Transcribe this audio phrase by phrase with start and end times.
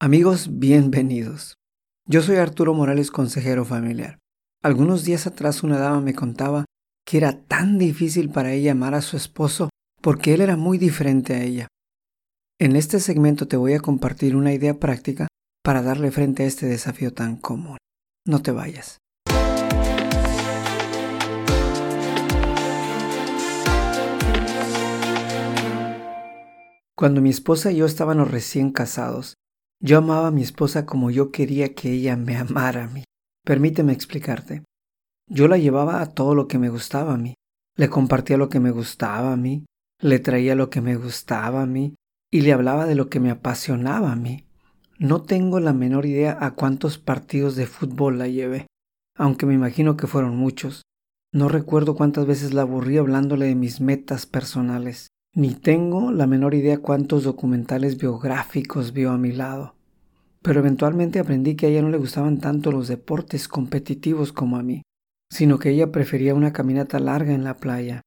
[0.00, 1.56] Amigos, bienvenidos.
[2.06, 4.20] Yo soy Arturo Morales, consejero familiar.
[4.62, 6.66] Algunos días atrás una dama me contaba
[7.04, 11.34] que era tan difícil para ella amar a su esposo porque él era muy diferente
[11.34, 11.66] a ella.
[12.60, 15.26] En este segmento te voy a compartir una idea práctica
[15.64, 17.78] para darle frente a este desafío tan común.
[18.24, 18.98] No te vayas.
[26.94, 29.34] Cuando mi esposa y yo estábamos recién casados,
[29.80, 33.04] yo amaba a mi esposa como yo quería que ella me amara a mí.
[33.44, 34.64] Permíteme explicarte.
[35.28, 37.34] Yo la llevaba a todo lo que me gustaba a mí.
[37.76, 39.64] Le compartía lo que me gustaba a mí,
[40.00, 41.94] le traía lo que me gustaba a mí
[42.30, 44.46] y le hablaba de lo que me apasionaba a mí.
[44.98, 48.66] No tengo la menor idea a cuántos partidos de fútbol la llevé,
[49.16, 50.82] aunque me imagino que fueron muchos.
[51.32, 55.08] No recuerdo cuántas veces la aburrí hablándole de mis metas personales.
[55.34, 59.77] Ni tengo la menor idea cuántos documentales biográficos vio a mi lado.
[60.42, 64.62] Pero eventualmente aprendí que a ella no le gustaban tanto los deportes competitivos como a
[64.62, 64.82] mí,
[65.30, 68.02] sino que ella prefería una caminata larga en la playa.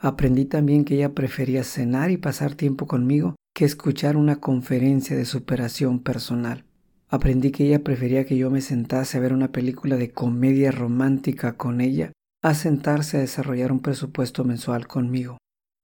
[0.00, 5.24] Aprendí también que ella prefería cenar y pasar tiempo conmigo que escuchar una conferencia de
[5.24, 6.64] superación personal.
[7.08, 11.56] Aprendí que ella prefería que yo me sentase a ver una película de comedia romántica
[11.56, 12.12] con ella
[12.42, 15.38] a sentarse a desarrollar un presupuesto mensual conmigo.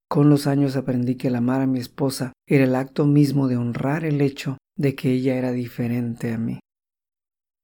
[0.08, 3.56] Con los años aprendí que el amar a mi esposa era el acto mismo de
[3.56, 6.60] honrar el hecho de que ella era diferente a mí.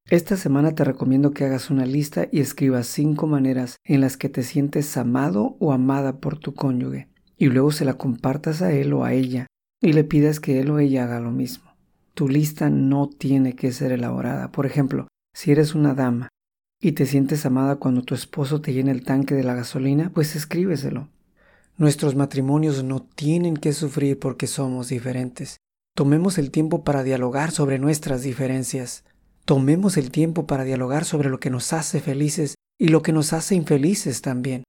[0.08, 4.28] Esta semana te recomiendo que hagas una lista y escribas cinco maneras en las que
[4.28, 8.92] te sientes amado o amada por tu cónyuge, y luego se la compartas a él
[8.92, 9.46] o a ella
[9.80, 11.70] y le pidas que él o ella haga lo mismo.
[12.14, 14.52] Tu lista no tiene que ser elaborada.
[14.52, 16.28] Por ejemplo, si eres una dama
[16.80, 20.36] y te sientes amada cuando tu esposo te llena el tanque de la gasolina, pues
[20.36, 21.08] escríbeselo.
[21.78, 25.56] Nuestros matrimonios no tienen que sufrir porque somos diferentes.
[26.00, 29.04] Tomemos el tiempo para dialogar sobre nuestras diferencias.
[29.44, 33.34] Tomemos el tiempo para dialogar sobre lo que nos hace felices y lo que nos
[33.34, 34.64] hace infelices también.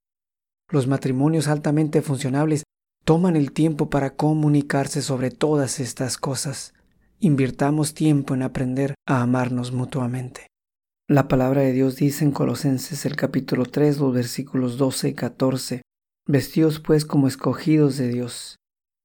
[0.69, 2.63] Los matrimonios altamente funcionables
[3.05, 6.73] toman el tiempo para comunicarse sobre todas estas cosas.
[7.21, 10.47] Invirtamos tiempo en aprender a amarnos mutuamente.
[11.07, 15.81] La palabra de Dios dice en Colosenses el capítulo 3, los versículos 12 y 14,
[16.27, 18.57] Vestidos pues como escogidos de Dios,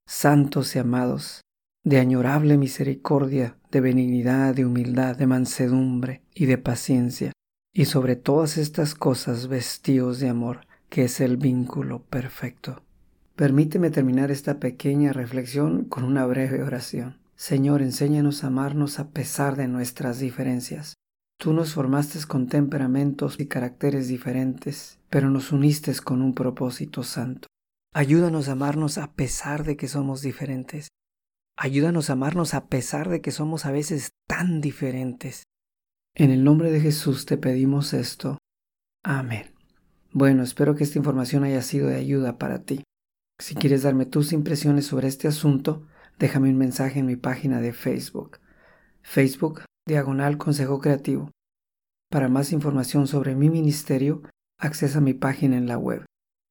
[0.08, 1.42] santos y amados,
[1.86, 7.30] de añorable misericordia, de benignidad, de humildad, de mansedumbre y de paciencia,
[7.72, 12.82] y sobre todas estas cosas vestidos de amor, que es el vínculo perfecto.
[13.36, 17.18] Permíteme terminar esta pequeña reflexión con una breve oración.
[17.36, 20.94] Señor, enséñanos a amarnos a pesar de nuestras diferencias.
[21.38, 27.46] Tú nos formaste con temperamentos y caracteres diferentes, pero nos uniste con un propósito santo.
[27.94, 30.88] Ayúdanos a amarnos a pesar de que somos diferentes.
[31.56, 35.44] Ayúdanos a amarnos a pesar de que somos a veces tan diferentes.
[36.14, 38.36] En el nombre de Jesús te pedimos esto.
[39.02, 39.54] Amén.
[40.12, 42.84] Bueno, espero que esta información haya sido de ayuda para ti.
[43.38, 45.86] Si quieres darme tus impresiones sobre este asunto,
[46.18, 48.38] déjame un mensaje en mi página de Facebook.
[49.02, 51.30] Facebook diagonal Consejo Creativo.
[52.10, 54.22] Para más información sobre mi ministerio,
[54.58, 56.04] accesa a mi página en la web